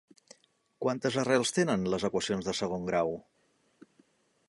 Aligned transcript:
Quantes 0.85 1.17
arrels 1.25 1.53
tenen 1.59 1.85
les 1.95 2.07
equacions 2.11 2.51
de 2.51 2.59
segon 2.63 2.91
grau? 2.91 3.15